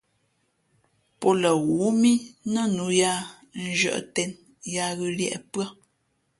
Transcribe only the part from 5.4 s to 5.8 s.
pʉ́ά.